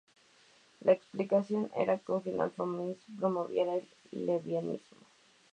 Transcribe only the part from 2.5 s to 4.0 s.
feliz promovería el